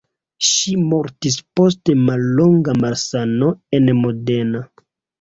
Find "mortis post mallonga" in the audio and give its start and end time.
0.93-2.77